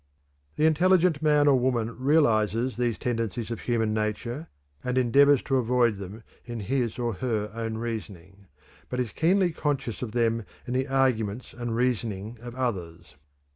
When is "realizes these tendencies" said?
1.95-3.51